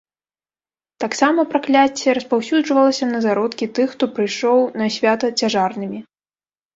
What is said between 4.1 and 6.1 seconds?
прыйшоў на свята цяжарнымі.